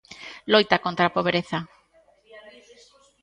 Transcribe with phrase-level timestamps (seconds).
[0.53, 1.57] Loita contra a pobreza.